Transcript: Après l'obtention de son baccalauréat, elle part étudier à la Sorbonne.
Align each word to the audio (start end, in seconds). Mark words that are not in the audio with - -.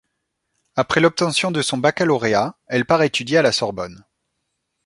Après 0.75 0.99
l'obtention 0.99 1.51
de 1.51 1.61
son 1.61 1.77
baccalauréat, 1.77 2.55
elle 2.65 2.85
part 2.87 3.03
étudier 3.03 3.37
à 3.37 3.43
la 3.43 3.51
Sorbonne. 3.51 4.03